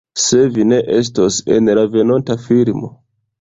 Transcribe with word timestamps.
Se 0.19 0.37
vi 0.53 0.63
ne 0.69 0.79
estos 0.99 1.37
en 1.57 1.69
la 1.81 1.85
venonta 1.97 2.39
filmo 2.49 2.91